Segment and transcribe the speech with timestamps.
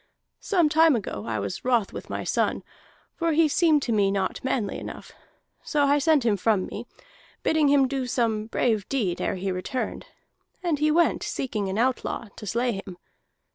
[0.39, 2.63] Some time ago I was wroth with my son,
[3.13, 5.11] for he seemed to me not manly enough.
[5.61, 6.87] So I sent him from me,
[7.43, 10.07] bidding him do some brave deed ere he returned.
[10.63, 12.97] And he went seeking an outlaw, to slay him.